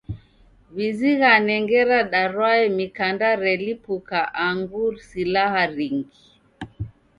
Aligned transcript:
W'izighane 0.75 1.53
ngera 1.63 1.97
darwae 2.11 2.63
mikanda 2.77 3.27
relipuka 3.43 4.19
angu 4.47 4.83
silaha 5.07 5.63
ringi. 5.75 6.19